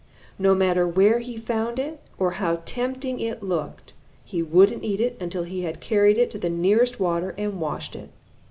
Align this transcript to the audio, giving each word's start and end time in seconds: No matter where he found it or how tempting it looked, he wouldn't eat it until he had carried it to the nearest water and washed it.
No 0.39 0.55
matter 0.55 0.87
where 0.87 1.19
he 1.19 1.37
found 1.37 1.77
it 1.77 1.99
or 2.17 2.31
how 2.41 2.63
tempting 2.65 3.19
it 3.19 3.43
looked, 3.43 3.93
he 4.25 4.41
wouldn't 4.41 4.83
eat 4.83 4.99
it 4.99 5.15
until 5.19 5.43
he 5.43 5.61
had 5.61 5.79
carried 5.79 6.17
it 6.17 6.31
to 6.31 6.39
the 6.39 6.49
nearest 6.49 6.99
water 6.99 7.35
and 7.37 7.61
washed 7.61 7.95
it. 7.95 8.09